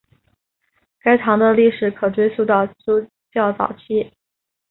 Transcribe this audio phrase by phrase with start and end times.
[0.99, 4.11] 该堂的历史可追溯到基督教早期。